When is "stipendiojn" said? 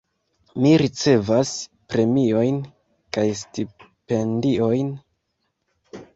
3.43-4.93